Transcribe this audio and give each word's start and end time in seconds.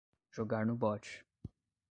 Jogar 0.31 0.65
no 0.65 0.73
bot 0.75 1.05